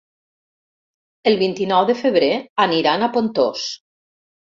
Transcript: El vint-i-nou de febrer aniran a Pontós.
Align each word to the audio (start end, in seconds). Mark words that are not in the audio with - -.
El 1.31 1.35
vint-i-nou 1.41 1.85
de 1.89 1.95
febrer 1.99 2.31
aniran 2.65 3.05
a 3.05 3.11
Pontós. 3.19 3.67